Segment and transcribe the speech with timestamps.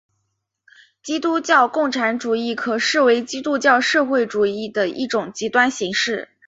[1.03, 6.29] 基督教共产主义可视为基督教社会主义的一种极端形式。